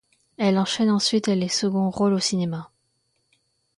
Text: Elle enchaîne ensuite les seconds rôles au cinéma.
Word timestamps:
Elle 0.37 0.57
enchaîne 0.57 0.89
ensuite 0.89 1.27
les 1.27 1.47
seconds 1.47 1.91
rôles 1.91 2.13
au 2.15 2.19
cinéma. 2.19 2.71